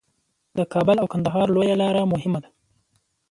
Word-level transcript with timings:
د 0.57 0.59
کابل 0.73 0.97
او 1.01 1.07
کندهار 1.13 1.47
لویه 1.55 1.75
لار 1.81 1.95
مهمه 2.13 2.39
ده 2.43 2.49